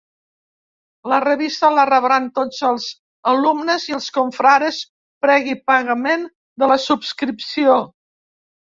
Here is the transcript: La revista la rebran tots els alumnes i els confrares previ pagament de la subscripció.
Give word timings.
La 1.11 1.19
revista 1.25 1.69
la 1.73 1.83
rebran 1.89 2.25
tots 2.39 2.63
els 2.71 2.87
alumnes 3.35 3.87
i 3.91 3.97
els 3.99 4.09
confrares 4.19 4.83
previ 5.27 5.57
pagament 5.71 6.29
de 6.65 6.73
la 6.75 6.81
subscripció. 6.91 7.81